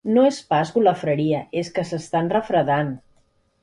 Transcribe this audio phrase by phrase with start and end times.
[0.13, 2.95] No és pas golafreria, és que s'estan refredant.